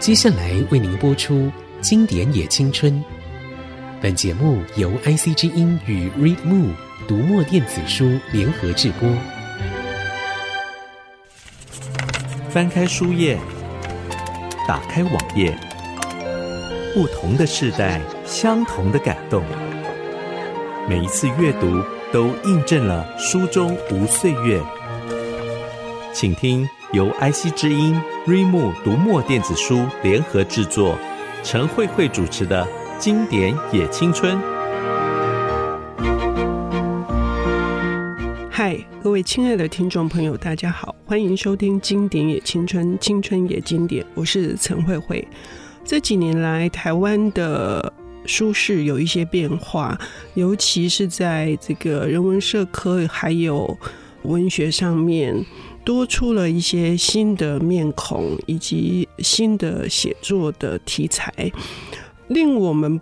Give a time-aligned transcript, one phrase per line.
[0.00, 1.34] 接下来为您播出
[1.82, 2.90] 《经典也青春》。
[4.00, 6.70] 本节目由 IC 之音与 ReadMo
[7.06, 9.12] 读墨电子书联合制播。
[12.48, 13.38] 翻开书页，
[14.66, 15.54] 打开网页，
[16.94, 19.44] 不同的世代，相同的感动。
[20.88, 24.62] 每一次阅读，都印证了书中无岁月。
[26.14, 27.94] 请听由 IC 之音。
[28.26, 30.98] 瑞木读墨电子书联合制作，
[31.44, 32.64] 陈慧慧主持的
[32.98, 34.36] 《经典也青春》。
[38.50, 45.26] 嗨，各位亲爱的听众朋友，大家好，欢迎收听《经典也青春，青春也经典》，我是陈慧慧。
[45.84, 47.92] 这几年来，台湾的
[48.26, 49.96] 书市有一些变化，
[50.34, 53.78] 尤其是在这个人文社科还有
[54.22, 55.46] 文学上面。
[55.84, 61.50] 多出了一些新的面孔，以及新的写作的题材。
[62.28, 63.00] 令我们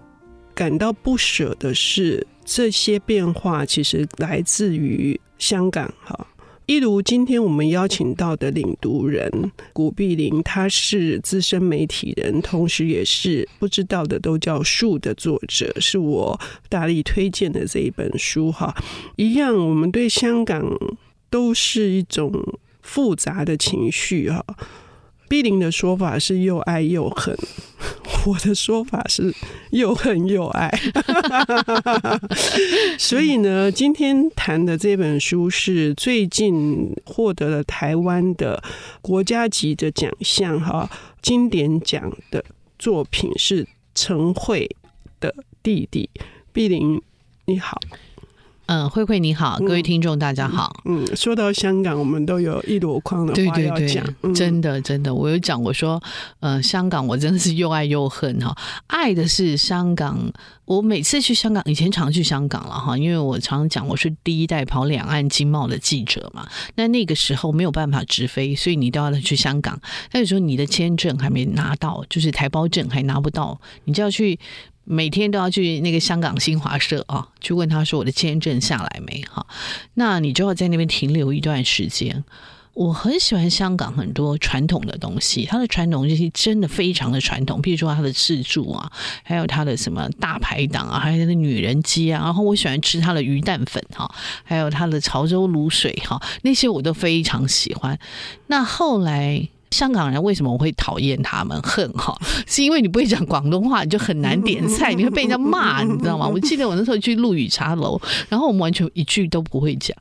[0.54, 5.92] 感到不舍的是，这些变化其实来自于香港。
[6.02, 6.26] 哈，
[6.64, 9.30] 一如今天我们邀请到的领读人
[9.72, 16.40] 古碧玲，他是资深媒体人，同时也是不知道的都叫树的作者，是我
[16.70, 18.50] 大力推荐的这一本书。
[18.50, 18.74] 哈，
[19.16, 20.64] 一样，我们对香港
[21.28, 22.32] 都是一种。
[22.88, 24.42] 复杂的情绪哈，
[25.28, 27.36] 碧玲的说法是又爱又恨，
[28.24, 29.34] 我的说法是
[29.72, 30.72] 又恨又爱。
[32.98, 38.62] 所以呢，今天谈的这本书是最近获得了台湾的
[39.02, 42.42] 国家级的奖项哈，经典奖的
[42.78, 44.66] 作品是陈慧
[45.20, 46.08] 的弟弟。
[46.54, 47.02] 碧玲，
[47.44, 47.78] 你好。
[48.68, 50.82] 嗯，慧慧你好，各位听众大家好。
[50.84, 53.78] 嗯，嗯，说到香港，我们都有一箩筐的话要讲。
[53.78, 55.98] 对对对，嗯、真的真的，我有讲，我说，
[56.40, 58.54] 呃，香港我真的是又爱又恨哈。
[58.88, 60.18] 爱的是香港，
[60.66, 66.46] 我每次去香港，以前常去香港了哈，因为我常常讲我是第一代跑两岸经贸的记者嘛。
[66.74, 69.80] 那那个时候没有办法直飞，所以你都要去香港。
[70.12, 74.38] 那个时候你的签证还没拿到，就是台胞证还拿不到，你就要去。
[74.90, 79.46] 每天都要去那个香港新华社啊，去问他说我的签证下来没哈？
[79.94, 82.24] 那你就要在那边停留一段时间。
[82.72, 88.90] 我很喜欢香港很多传统的东西，它的传统东西真的非常的传统，比如说它的自助啊，
[89.24, 94.08] 还有它的什么大排档啊，还有它的女人街啊，然后我喜欢吃它的鱼蛋粉哈，
[94.44, 97.98] 还有它的潮州卤水哈，那些我都非常喜欢。
[98.46, 99.48] 那后来。
[99.70, 102.16] 香港人为什么我会讨厌他们恨哈？
[102.46, 106.26] 是因为你不会讲广东话，你就很难点菜，你会被人家骂，你知道吗？
[106.32, 109.96] 我记得我那时候去陆羽茶楼，然后我们完全一句都不会讲，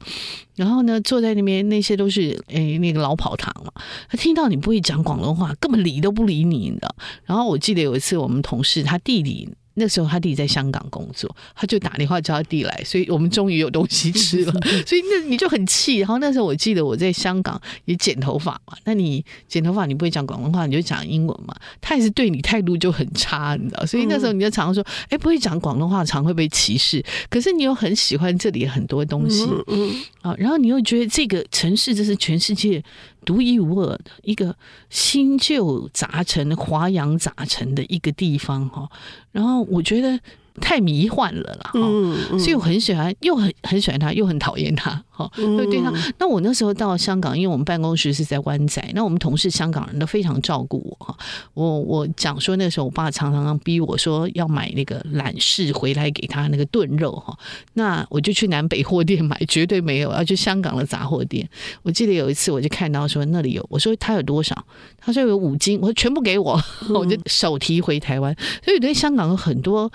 [0.56, 3.72] 然后呢，坐在那边那些都是诶、哎、那个老跑堂嘛，
[4.10, 6.96] 他听到你不会讲广东话，根本理都不理你，你知道？
[7.26, 9.50] 然后我记得有一次我们同事他弟弟。
[9.80, 14.52] 那时候他弟在香港工作，他就打电话叫他弟来，所以我们终于有东西吃了。
[14.86, 16.00] 所以那你就很气。
[16.00, 21.56] 然后那时候我记得我在香港也剪头发嘛，那你剪头发你不会讲广东话，你就讲英文嘛。
[21.80, 23.86] 他也是对你态度就很差，你知道。
[23.86, 27.04] 所以那时候你就常常说，哎，不会讲广东话，常会被歧视。
[27.30, 29.46] 可是你又很喜欢这里很多东西，
[30.22, 32.84] 啊，然后你又觉得这个城市这是全世界。
[33.26, 34.56] 独一无二的一个
[34.90, 38.90] 新旧杂陈、华洋杂陈的一个地方哈，
[39.38, 40.20] 然后我觉得。
[40.60, 45.94] 太迷幻了啦，嗯，嗯，所以我很喜欢，又很很喜欢他，又很讨厌他，哈，对对他。
[46.18, 51.18] 那我那时候到香港，因为我们办公室是在湾仔，那我们同事香港人都非常照顾我，哈。
[51.54, 57.38] 我我讲说那时候我爸常常逼我说要买那个懒式回来给他那个炖肉，哈。
[57.74, 61.48] 那我就去南北货店买，绝对没有要去香港的杂货店。
[61.84, 64.66] 我记得有一次我就看到说那里有，我说他有多少？
[65.00, 68.36] 他说有五斤，我说全部给我，我就手提回台湾。
[68.66, 69.92] 所以对香港有很多。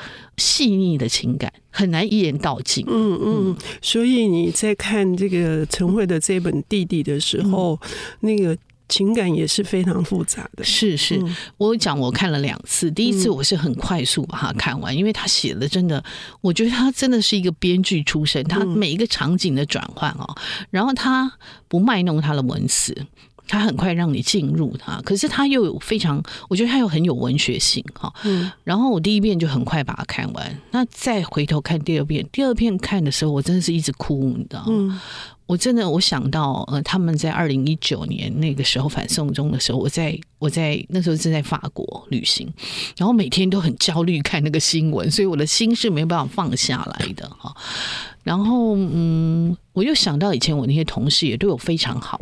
[0.53, 2.85] 细腻的情感很难一言道尽。
[2.87, 7.89] 嗯嗯，所以你在看这个陈慧的这本《弟弟》的时候，嗯、
[8.21, 8.55] 那个
[8.87, 10.63] 情感也是非常复杂的。
[10.63, 16.05] 是是，嗯、我讲我看了两次，第一次我是很快速把它看完，嗯、因为他写的真的，
[16.43, 20.37] 我觉得他真的是一个编剧出身，他每一个场景的转换哦，
[20.71, 21.33] 然后他
[21.69, 22.95] 不卖弄他的文词。
[23.47, 28.13] 他很快让你进入他，可是他又有非常，我觉得他又很有文学性哈。
[28.25, 28.51] 嗯。
[28.65, 34.67] 然后我第一遍就很快把它看完，那再回头看第二遍，第二遍看的时候，我真的是一直哭，你知道吗？
[34.69, 35.01] 嗯。
[35.45, 42.51] 我真的我想到，呃，他们在二零一九年那个时候反送中的时候，我在我在那时候正在法国旅行，
[42.97, 47.55] 然后每天都很焦虑看那个新闻，所以我的心是没有办法放下来的哈。
[48.23, 52.19] 然后，嗯，我又想到以前我那些同事也对我非常好，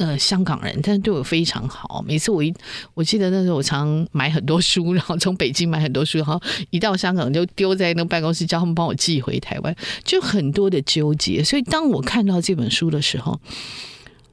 [0.00, 2.04] 呃香港人，但是对我非常好。
[2.04, 2.52] 每次我一
[2.94, 11.44] 我记得那时候我常买很多书，然后从北京买很多书，然后一到香港就丢在那个办公室，叫他们帮我寄回台湾，就很多的纠结。
[11.44, 13.40] 所以当我看到这本书的时候，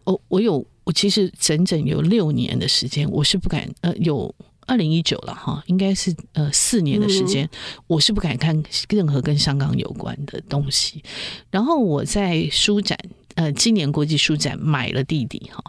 [0.05, 4.33] 我我有我其实整整有六年的时间，我是不敢呃有。
[4.69, 7.49] 二零一九了哈，应该是呃四年的时间，嗯、
[7.87, 11.01] 我是不敢看任何跟香港有关的东西。
[11.49, 12.99] 然后我在书展，
[13.37, 15.63] 呃，今年国际书展买了弟弟哈，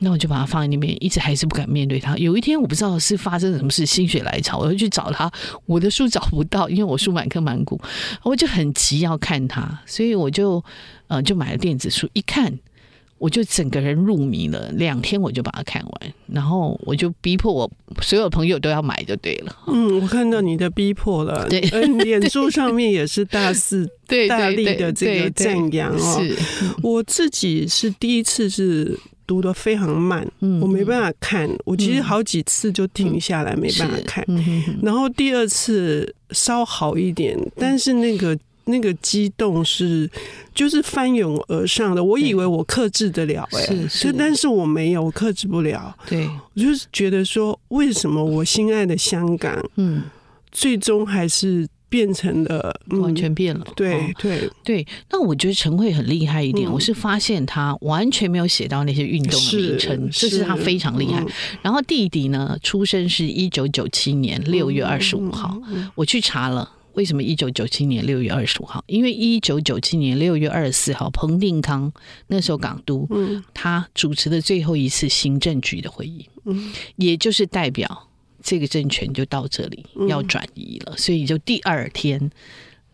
[0.00, 2.16] 那我就把它放在那边，一直还是不敢面对他。
[2.16, 5.30] 有一天我不知道是发生什么事，心血来潮，我就去找他，
[5.66, 7.80] 我的书找不到，因为我书满坑满谷，
[8.24, 10.62] 我就很急要看他，所以我就
[11.06, 12.58] 呃就买了电子书，一看。
[13.18, 17.70] 我就整个人入迷了，两天我就把它看完，然后我就逼迫我
[18.02, 19.56] 所有朋友都要买就对了。
[19.68, 21.60] 嗯，我看到你的逼迫了， 对，
[22.04, 23.88] 脸书上面也是大肆
[24.28, 26.20] 大力的这个赞扬哦。
[26.20, 26.36] 是，
[26.82, 34.24] 我自己是第一次是读的非常慢，嗯，我没办法看，我其实好几次就停下来没办法看，
[34.82, 38.38] 然后第二次稍好一点，但是那个。
[38.66, 40.10] 那个激动是
[40.54, 45.96] 就是翻涌而上的，我以为我克制得了，哎，是是，但是我没有，我克制不了。
[46.08, 50.02] 对，我就是觉得说，为什么我心爱的香港，嗯，
[50.50, 53.64] 最终还是变成了、嗯、完全变了。
[53.76, 54.50] 对对。
[54.64, 61.20] 对，那我觉得陈慧很厉害一点，嗯、我是发现他完全没有写到那些运动的名称，这是他非常厉害。
[61.20, 61.28] 嗯、
[61.62, 65.56] 然后弟弟呢，出生是一九九七年六月二十五号，
[65.94, 66.72] 我去查了。
[66.96, 68.82] 为什么一九九七年六月二十五号？
[68.86, 71.92] 因为一九九七年六月二十四号，彭定康
[72.26, 78.08] 那时候港督，嗯，他主持的最后一次行政局的会议，嗯，也就是代表
[78.42, 82.30] 这个政权就到这里要转移了，所以就第二天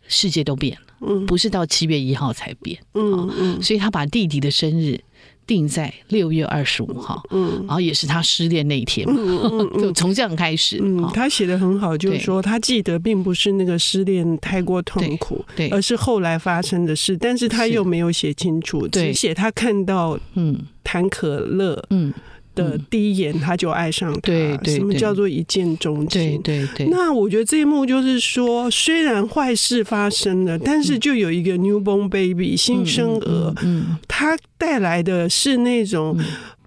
[0.09, 5.01] 世界都变了，嗯，不是到七月一号才变，嗯嗯，所以他把弟弟的生日。
[5.47, 10.79] 定在六月二十五号，嗯，然后也是他失恋那一天嘛，嗯嗯、 就从这样开始。
[10.83, 20.59] 嗯，他写的很好，就是说他记得并不是那个失恋太过痛苦，对，而是后来发生的事，但是他又没有写清楚，只写他看到嗯。
[20.85, 22.13] 谭可乐嗯。
[22.55, 26.41] 的第一眼他就爱上他，对对，什么叫做一见钟情？
[26.43, 26.87] 对对对。
[26.89, 36.19] 那我觉得这一幕就是说，虽然坏事发生了，但是就有一个 newborn baby 新生儿，嗯，他带来的是那种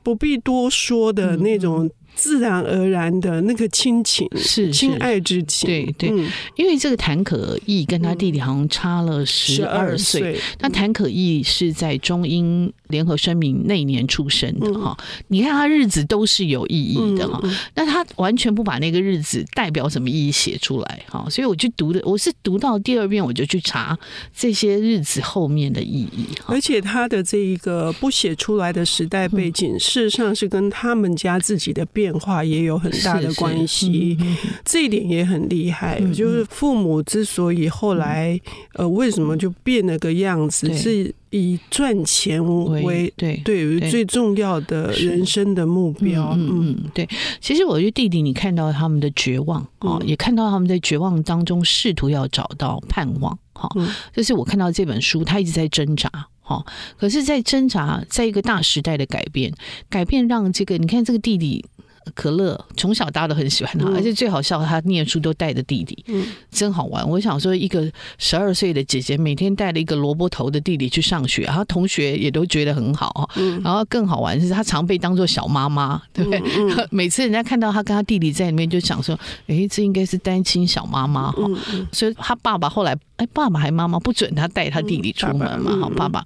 [0.04, 1.90] 不必多说的那种。
[2.16, 6.10] 自然而然的那个亲情是亲爱之情，对对，
[6.56, 14.98] 因为这个谭可义跟他弟弟好像差了十二岁，那谭可义是在中英联合声明那年出生的哈，
[15.28, 17.42] 你看他日子都是有意义的哈，
[17.76, 23.98] 那他完全不把那个日子代表什么意义写出来哈，所以我去读的，我是读到第二遍我就去查
[24.36, 36.00] 这些日子后面的意义，而且他的这一个不写出来的时代背景，事实上是跟他们家自己的变化也有很大的关系，嗯、这一点也很厉害。
[36.02, 38.40] 嗯、就是父母之所以后来、
[38.76, 42.44] 嗯、呃为什么就变了个样子，是以赚钱
[42.82, 46.34] 为对对于最重要的人生的目标。
[46.36, 47.08] 嗯嗯，对。
[47.42, 53.38] 其实我觉得弟弟，你看到他们的绝望啊，嗯、也看到他们在绝望当中试图要找到盼望。
[53.54, 53.70] 哈，
[54.14, 56.10] 就是我看到这本书，他一直在挣扎。
[56.48, 56.64] 哈，
[56.96, 59.52] 可是，在挣扎，在一个大时代的改变，
[59.90, 61.66] 改变让这个你看这个弟弟。
[62.14, 67.08] 可乐从小大家都很喜欢他，而且最好笑，他念书都带着弟弟，嗯，真好玩。
[67.10, 73.30] 我想说，一个十二岁的姐姐每天带了一个萝卜头的弟弟去上学，然后同学也都觉得很好。
[73.36, 76.42] 嗯，然后更好玩的是，他常被当做小妈妈，对不对？
[76.58, 81.44] 嗯， 每次人家看到他跟他弟弟在里面，就想说，哎，这应该是单亲小妈妈哈。
[81.74, 82.96] 嗯，所以他爸爸后来。
[83.18, 85.78] 哎，爸爸还妈妈不准他带他弟弟出门嘛？
[85.80, 86.26] 好，爸爸，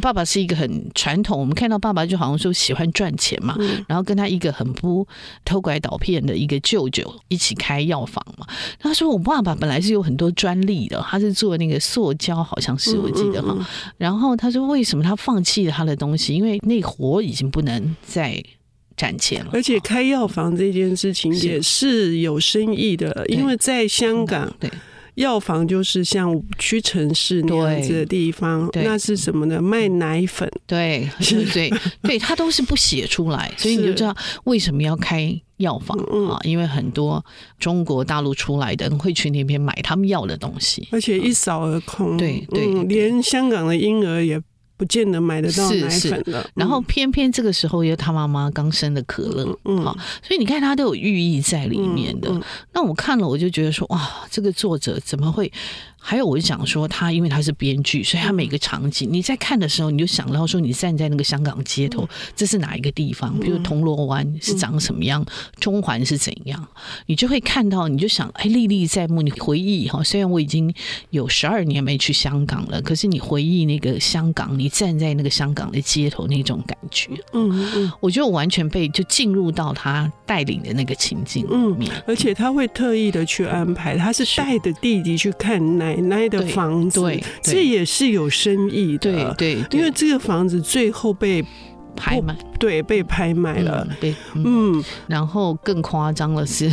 [0.00, 1.38] 爸爸是一个很传统。
[1.38, 5.06] 我们看到爸爸就好像说喜欢赚钱嘛，然后跟他一个很不
[5.44, 8.44] 偷拐倒骗的一个舅舅一起开药房嘛。
[8.80, 13.56] 他说我爸爸本来是有很多专利的，他是做那个塑胶，好像是我记得哈。
[13.96, 16.34] 然后他说为什么他放弃了他的东西？
[16.34, 18.42] 因为那活已经不能再
[18.96, 19.50] 赚钱了。
[19.52, 24.68] 而且开药房这件事情也是有生意的，因为在香港对。
[25.14, 29.60] 药房就是像五区城市那样子的地方，那是什么呢？
[29.60, 35.96] 卖奶粉，对，对，对，对，他都是不写出来， 所以你就知道为什么要开药房
[36.28, 36.38] 啊？
[36.42, 37.24] 因为很多
[37.58, 42.16] 中国大陆出来的人会去那边买他们要的东西，而且一扫而空。
[42.16, 44.40] 对对，连香港的婴儿也。
[44.76, 52.28] 不见得买得到奶粉了，然后偏偏这个时候又他妈妈刚生的可乐，嗯，好，所以你看他都有寓意在里面的。
[52.30, 55.50] 嗯嗯、那我看了我就觉得说，哇，这个作者怎么会
[56.06, 62.06] 还有，我就想说，他因为他是编剧，所以他每个场景你在看的时候，你就想到说，你站在那个香港街头，
[62.36, 63.36] 这是哪一个地方？
[63.40, 65.24] 比如铜锣湾是长什么样，
[65.58, 66.68] 中环是怎样，
[67.06, 69.24] 你就会看到，你就想，哎，历历在目。
[69.24, 70.70] 你回忆哈，虽然我已经
[71.08, 91.44] 有十二年没去香港了，可是你回忆那个香港，你站在那个香港的街头那种感觉，嗯嗯，我觉得我完全被就进入到他带领的那个情境里面，而且他会特意的去安排，他是带着弟弟去看奶奶的房子，对，这也是有深意的，对，因为这个房子最后被
[91.96, 96.70] 拍卖，对，被拍卖了，对，嗯，然后更夸张的是，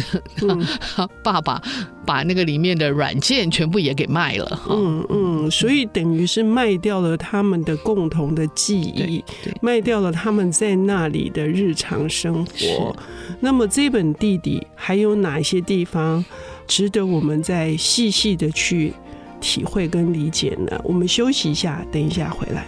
[1.23, 1.61] 爸爸
[2.05, 9.23] 把那个里面的软件全部也给卖了，嗯嗯，所以等于是卖掉了他们的共同的记忆，
[9.61, 12.95] 卖掉了他们在那里的日常生活。
[13.39, 16.23] 那么这本弟弟还有哪些地方？
[16.67, 18.93] 值得我们再细细的去
[19.41, 20.79] 体会跟理解呢？
[20.85, 22.65] 我们休息一下，等一下回来。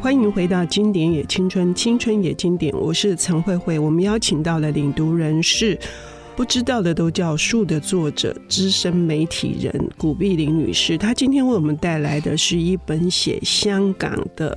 [0.00, 3.78] 欢迎回到《经典也青春，青春也经典》，我是陈慧慧。
[3.78, 5.78] 我们邀请到了领读人士。
[6.34, 14.56] 不知道的都叫树的作者，资深媒体人古碧玲女士，她今天为我们带来的是一本写香港的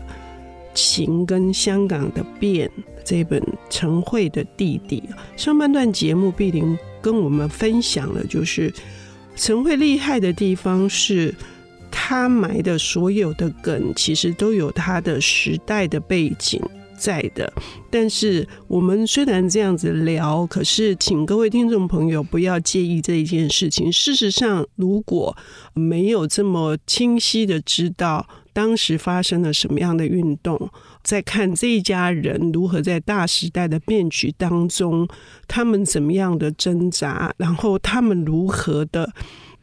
[0.73, 2.71] 情跟香港的变
[3.03, 5.03] 这本陈慧的弟弟。
[5.35, 8.73] 上半段节目，碧玲跟我们分享了，就是
[9.35, 11.35] 陈慧厉害的地方是，
[11.91, 16.59] 他埋的所有的梗，其实都有他的时代的背景。
[16.97, 17.51] 在的，
[17.89, 23.91] 但是我们虽然这样子聊，可是请各位听众朋友不要介意这一件事情。
[23.91, 25.35] 事实上，如果
[25.73, 30.69] 没有这么清晰的知道当时发生了什么样的运动，
[31.03, 35.07] 再看这一家人如何在大时代的变局当中，
[35.47, 39.11] 他们怎么样的挣扎，然后他们如何的。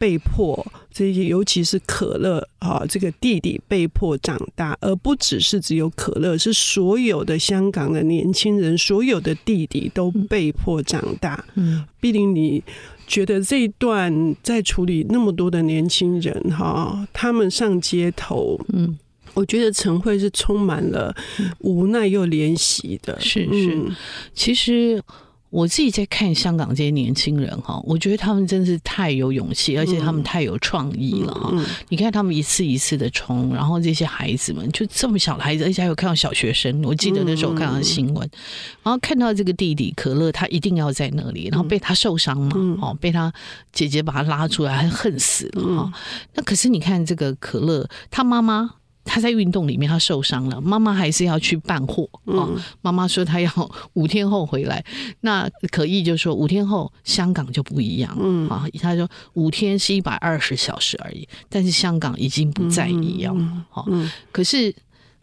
[0.03, 11.45] 被迫这些，尤其是可乐啊，这个弟弟被迫长大，而不只是只有可乐，是所有的香港的年轻人，所有的弟弟都被迫长大。
[11.55, 12.61] 嗯，碧玲，你
[13.07, 18.99] 觉得这一段在处理那么多的年轻人哈，他们上街头，嗯，
[19.33, 21.15] 我觉得陈慧是充满了
[21.59, 23.17] 无奈又怜惜的。
[23.21, 23.91] 是是，
[24.33, 25.01] 其实。
[25.53, 31.53] 我自己在看香港这些年轻人哈，我觉得他们真是太有勇气，而且他们太有创意了哈。
[31.89, 36.83] 你看他们一次一次的冲，然后这些孩子们就这么小的孩子，而且还有看到小学生。
[36.83, 38.27] 我记得那时候看到新闻，
[38.81, 43.31] 然后看到这个弟弟可乐，他一定要在那里，然后被他受伤嘛，哦，被他
[43.71, 45.93] 姐姐把他拉出来，还恨死了哈。
[46.33, 48.71] 那可是你看这个可乐，他妈妈。
[49.05, 52.49] 他在运动里面，他受伤了，妈妈还是要去办货啊。
[52.81, 53.51] 妈妈说他要
[53.93, 54.83] 五天后回来，
[55.21, 58.65] 那可意就说五天后香港就不一样了啊。
[58.81, 63.65] 他说五天是一百二十小时而已，但是香港已经不再一样了。
[63.69, 63.87] 好，
[64.31, 64.73] 可是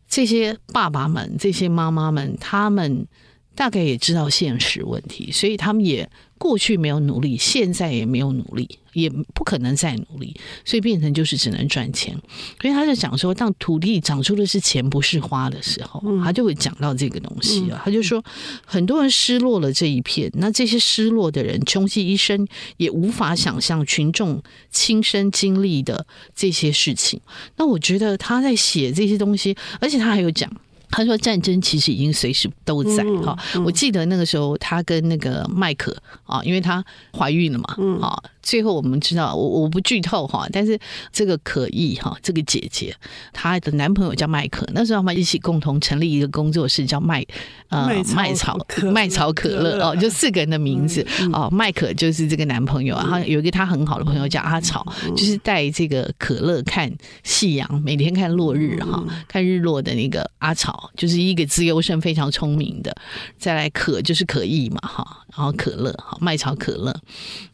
[0.08, 3.06] 这些爸爸们、这些妈妈们，他们
[3.54, 6.08] 大概也知道现实问题，所以他们也。
[6.40, 12.18] 过去没有努力，现在也没有努力，也不可能再努力，所以变成就是只能赚钱。
[12.62, 17.78] 所以他就讲说，当土地长出的是钱不是花的时候，他就会讲到这个东西了。
[17.84, 18.24] 他就说，
[18.64, 27.20] 很多人失落了这一片，那这些失落的人，穷其一生也无法想象群众亲身经历的这些事情。
[27.58, 30.50] 那我觉得他在写这些东西，而且他还有讲。
[30.90, 33.36] 他说：“战争其实已经随时都在哈。
[33.64, 36.84] 我记得那个时候，他跟那个麦克啊，因为他
[37.16, 40.78] 怀孕了嘛，啊，最后我们知道，我我不剧透哈，但是
[41.12, 42.94] 这个可意哈，这个姐姐，
[43.32, 47.24] 她的男朋友叫麦可，那时候他们一起共同成立一个工作室，叫麦
[47.68, 48.58] 呃麦草
[48.92, 56.90] 麦草可乐 哦，就四个人的名字哦，麦可就是这个男朋友啊，他有一个他很好的朋友叫阿草，就是带这个可乐看
[57.22, 62.94] 夕阳，每天看落日哈，看日落的那个阿草。”就是一个自由生，非常聪明的。
[63.38, 66.94] 再来可就是可意嘛，哈，然后可乐，哈，麦草可乐。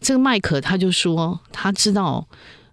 [0.00, 2.26] 这个麦可他就说，他知道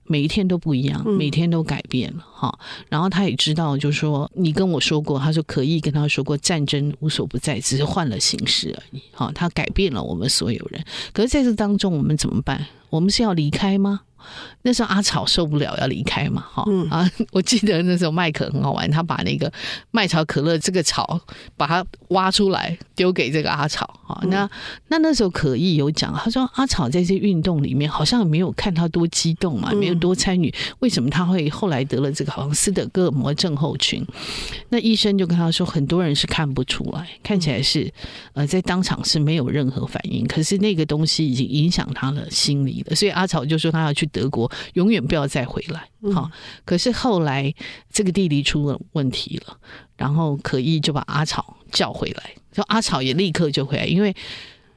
[0.05, 2.57] 每一天都不一样，每天都改变了，哈。
[2.89, 9.31] 然后他也知道，就是说你跟我说过，他说可以跟他说过，战争无所不在，只是换了形式而已，哈。
[9.33, 10.83] 他改变了我们所有人。
[11.11, 12.65] 可是在这当中，我们怎么办？
[12.89, 14.01] 我们是要离开吗？
[14.61, 19.51] 那时候阿草受不了要离开嘛，哈、嗯、啊， 我记得那时候麦可很好玩，他把那个
[19.91, 21.19] 麦草可乐这个草
[21.57, 24.21] 把它挖出来丢给这个阿草，哈、
[24.87, 34.05] 那那时候可意有讲，他说阿草在这运动里面好像没有看他多激动嘛，没有多参与，为什么他会后来得了这个好像斯德哥尔摩症候群？
[34.69, 37.91] 那医生就跟他说，很多人是看不出来，看起来是
[38.33, 45.89] 呃在当场是没有任何反应，可是那个东西已经影响他的心理了，所以阿草就说他要去德国，永远不要再回来。
[46.13, 46.31] 好，
[46.63, 47.53] 可是后来
[47.91, 49.57] 这个弟弟出了问题了，
[49.97, 54.15] 然后可意就把阿草叫回来，说阿草也立刻就回来，因为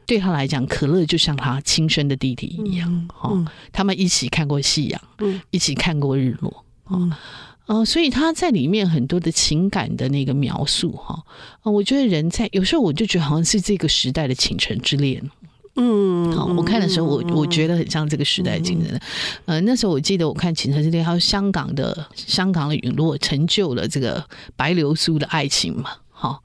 [0.07, 3.09] 对他来讲，可乐就像他亲生的弟弟一样。
[3.15, 3.33] 哈，
[3.71, 5.01] 他们一起看过夕阳，
[5.51, 6.65] 一起看过日落。
[6.91, 7.13] 嗯。
[7.67, 11.21] 哦、呃，所以他在里面很多的情感的那个描述，哈，
[11.63, 15.21] 啊，我觉得人在有时候我就觉得好像是这个时代的倾城之恋，
[15.77, 19.01] 嗯，好，我看的时候我我觉得很像这个时代的倾城，
[19.45, 24.25] 呃，那时候我记得我看倾城之恋，还有香港的香港的陨落成就了这个
[24.57, 26.43] 白流苏的爱情嘛，好。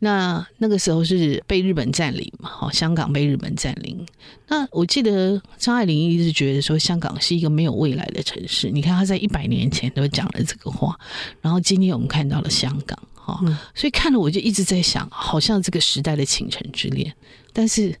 [0.00, 2.50] 那那个时候是被日本占领嘛？
[2.50, 4.04] 好，香港被日本占领。
[4.48, 8.70] 那我记得张爱玲一直觉得说香港是一个没有未来的城市。
[8.70, 10.98] 你看她在一百年前都讲了这个话，
[11.40, 13.40] 然后今天我们看到了香港，哈，
[13.74, 17.10] 所以看了我就一直在想，好像这个时代的倾城之恋，
[17.54, 17.94] 但是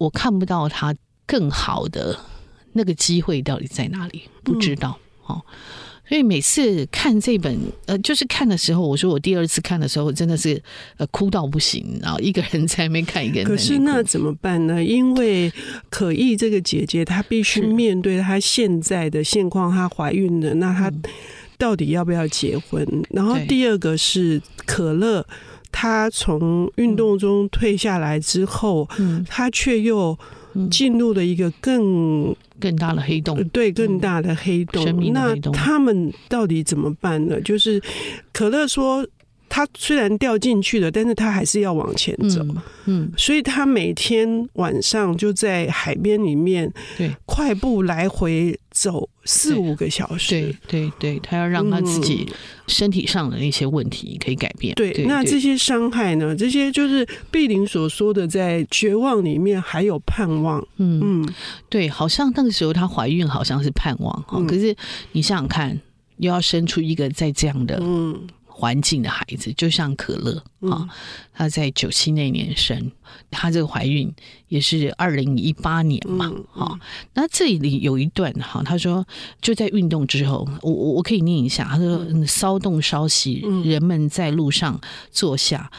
[0.00, 0.94] 我看不到他
[1.26, 2.18] 更好的
[2.72, 5.42] 那个机会到底在哪里，不知道，哦。
[6.08, 10.60] 所以每次看这本，呃，就是看的时候，我说我第二次看的时候，真的是
[10.96, 13.44] 呃哭到不行，然后一个人在那边看，一个。
[13.44, 14.82] 可是那怎么办呢？
[14.82, 15.52] 因为
[15.88, 20.92] 可意这个姐姐，她必须面对她现在的现况，她怀孕了，那她
[21.56, 22.84] 到底要不要结婚？
[23.10, 25.24] 然后第二个是可乐，
[25.72, 28.88] 她从运动中退下来之后，
[29.28, 30.18] 他却又
[30.70, 32.34] 进入了一个更。
[32.60, 34.84] 更大的黑洞，对，更大的黑洞。
[34.86, 37.40] 嗯、那他们到底怎么办呢？
[37.40, 37.80] 就是
[38.34, 39.02] 可乐说，
[39.50, 42.40] 他虽然掉进去了，但是他还是要往前走。
[42.42, 50.30] 嗯，嗯，所以他每天晚上就在海边里面，对，快步来回走四五个小时。
[50.30, 52.32] 对对对，他要让他自己
[52.68, 54.72] 身体上的那些问题可以改变。
[54.76, 56.34] 对，对，那这些伤害呢？
[56.36, 60.64] 这些就是碧玲所说的，在绝望里面还有盼望。
[60.76, 61.34] 嗯嗯，
[61.68, 64.38] 对，好像那个时候她怀孕，好像是盼望哈。
[64.38, 64.76] 嗯、可是
[65.10, 65.80] 你想想看，
[66.18, 68.28] 又要生出一个在这样的嗯。
[68.60, 70.86] 环境的孩子，就像可乐啊，
[71.32, 72.92] 她在九七那年生，
[73.30, 74.12] 她这个怀孕
[74.48, 76.78] 也是二零一八年嘛，哈。
[77.14, 79.06] 那这里有一段哈，他说
[79.40, 84.78] 就在运动之后，我我我可以念一下，他说骚动稍息，人们在路上
[85.10, 85.70] 坐下。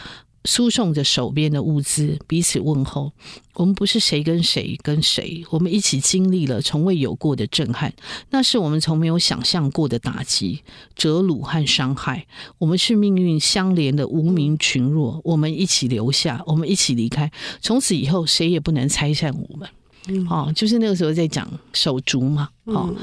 [0.45, 3.11] 输送着手边的物资，彼此问候。
[3.53, 7.93] 我们不是谁跟谁跟谁，我们一起经历了从未有过的震撼，
[8.29, 10.63] 那是我们从没有想象过的打击、
[10.95, 12.25] 折辱和伤害。
[12.57, 17.31] 我们是命运相连的无名群弱，我们一起留下，我们一起离开。
[17.59, 19.69] 从此以后，谁也不能拆散我们。
[20.07, 22.49] 嗯，哦，就是那个时候在讲手足嘛。
[22.65, 22.93] 哦，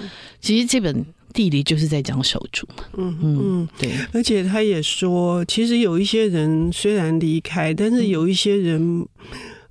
[0.40, 1.04] 其实这本。
[1.34, 9.06] 弟弟就是在讲手足，嗯嗯，对，而且他也说，其实有一些人虽然离开，但是有一些人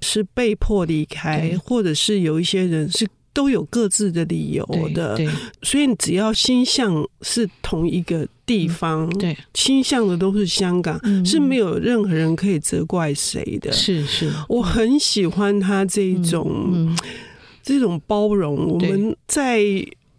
[0.02, 5.28] 是被迫离开，或者是有一些人是都有各自的理由的，对，
[5.64, 16.96] 所以只要心向是同一个地方，对，心向的都是香港，是没有任何人可以责怪谁的，是是，我很喜欢他这种
[17.64, 19.62] 这种包容，我们在。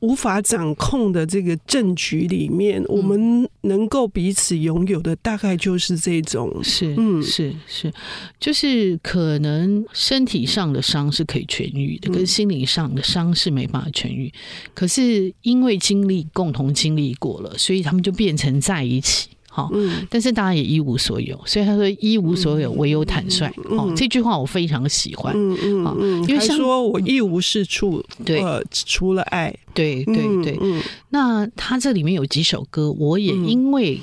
[0.01, 7.93] 无法掌控的这个政局里面，我们能够彼此拥有的，大概就是这种，是，嗯，是是，
[8.39, 14.33] 就是可能身体上的伤是可以痊愈的，跟心理上的伤是没办法痊愈。
[14.75, 19.29] 可是因为经历共同经历过了，所以他们就变成在一起。
[19.73, 23.51] 嗯，但是大家也一无所有，所以他说一无所有，唯有坦率。
[23.71, 25.33] 哦，这句话我非常喜欢。
[25.35, 28.43] 嗯嗯嗯，因为他说我一无是处，对，
[28.87, 29.55] 除了爱。
[29.75, 30.59] 对对对。
[31.11, 34.01] 那他这里面有几首歌，我也因为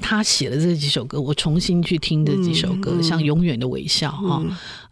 [0.00, 4.42] 他写了这几首歌，我重新去听这几首歌，像《永远的微笑》哈。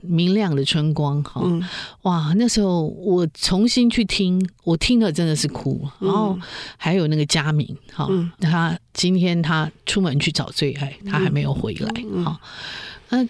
[0.00, 1.62] 明亮的春光，哈、嗯，
[2.02, 2.32] 哇！
[2.36, 5.88] 那时候我重新去听，我听了真的是哭。
[6.00, 6.36] 嗯、然后
[6.76, 11.88] 还有那个佳明，哈、嗯，他今天他出门去找最爱，他还没有回来，
[12.24, 12.40] 哈、
[13.10, 13.24] 嗯。
[13.24, 13.28] 那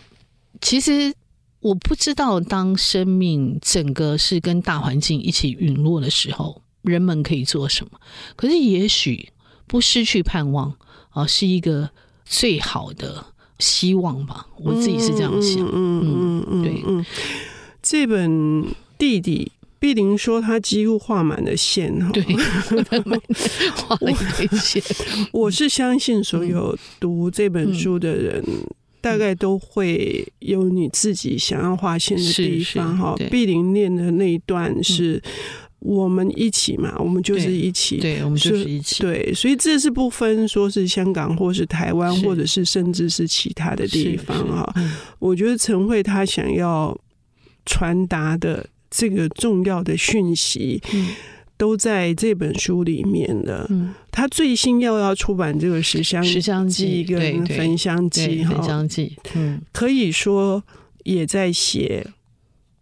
[0.63, 1.13] 其实
[1.61, 8.01] 我不知道，当生命整个是跟大环境一起陨落的时候，人们可以做什么？
[8.35, 9.29] 可是也许
[9.67, 10.75] 不失去盼望
[11.13, 11.91] 啊，是一个
[12.25, 13.27] 最好的。
[13.59, 15.65] 希望吧，我自己是这样想。
[15.73, 16.83] 嗯嗯嗯，对。
[17.81, 18.65] 这本
[18.99, 22.25] 弟弟碧玲说他几乎画满了线哈，对，
[23.77, 24.83] 画了一堆线。
[25.31, 28.67] 我是相信所有读这本书的人，嗯、
[29.01, 33.15] 大概都会有你自己想要画线的地方哈。
[33.31, 35.23] 碧玲念的那一段是。
[35.25, 35.31] 嗯
[35.85, 44.73] 我们一起嘛，我们就是一起，对，我们就是一起，对，所以这是不分说是香港或是台湾，或者是甚至是其他的地方哈。
[45.19, 46.97] 我觉得陈慧他想要
[47.67, 50.81] 传达的这个重要的讯息，
[51.57, 53.67] 都在这本书里面了。
[53.71, 60.63] 嗯，他最新又要出版这个《十香十香记》跟《焚香记》哈，《焚香记》嗯，可以说
[61.03, 62.07] 也在写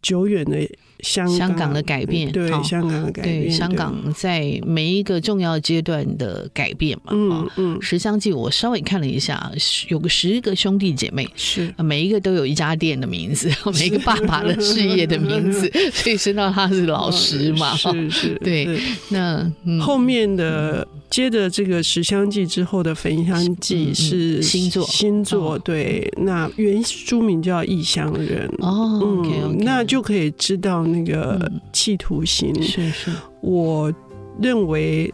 [0.03, 0.69] 久远的。
[1.03, 7.13] 香港，香港的改变，对香港的改变，对香港在每一个重要阶段的改变嘛。
[7.13, 9.51] 嗯嗯，《十香记》我稍微看了一下，
[9.89, 17.75] 有个十个兄弟姐妹，是每一个都有一家店的名字， 每一个爸爸的事业的名字， 所以知道他是老师嘛。
[17.77, 18.79] 是是，对。
[19.09, 25.59] 那后面的接着这个《十香记》之后的《焚香记》是星座，星座。
[25.59, 30.87] 对，那原书名叫《异乡人》哦，嗯，那就可以知道。
[30.91, 33.93] 那个企图心，是是，我
[34.41, 35.13] 认为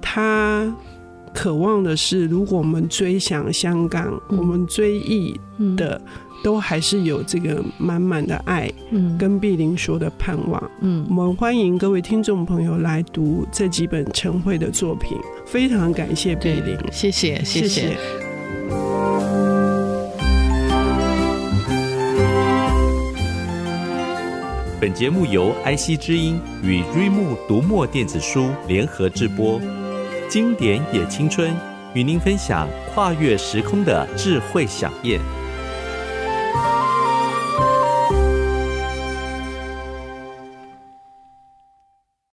[0.00, 0.74] 他
[1.34, 5.38] 渴望的是，如果我们追想香港，我们追忆
[5.76, 6.00] 的
[6.42, 17.42] 都还是有这个满满的爱，嗯，跟碧玲说的盼望，嗯，我们欢迎各位听众朋友来读这几本陈慧的作品，非常感谢碧玲，谢谢。
[17.44, 18.25] 谢谢。
[24.86, 29.60] 本节目由 IC 之音与瑞木读墨电子书联合制播，
[30.28, 31.52] 经典也青春
[31.92, 35.20] 与您分享跨越时空的智慧饗宴。